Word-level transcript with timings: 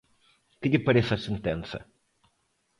Que 0.59 0.69
lle 0.71 0.85
parece 0.87 1.11
a 1.15 1.23
sentenza? 1.27 1.79